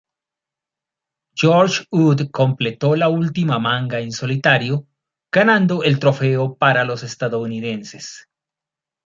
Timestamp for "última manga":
3.07-3.99